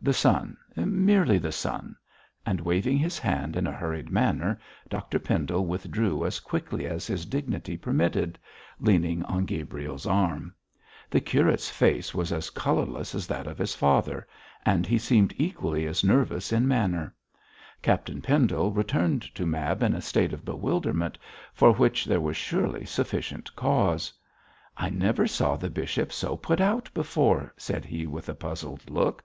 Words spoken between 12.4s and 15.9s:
colourless as that of his father, and he seemed equally